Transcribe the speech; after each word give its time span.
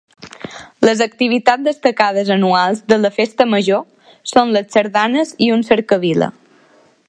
Les 0.87 1.01
activitats 1.05 1.67
destacades 1.67 2.31
anuals 2.37 2.81
de 2.93 2.99
la 3.03 3.13
festa 3.19 3.47
major 3.53 3.85
són 4.33 4.57
les 4.57 4.73
sardanes 4.77 5.35
i 5.49 5.55
una 5.59 5.71
cercavila. 5.73 6.35